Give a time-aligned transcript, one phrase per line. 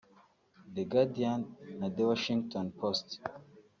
[0.75, 1.41] The Guardian
[1.79, 3.07] na The Washington Post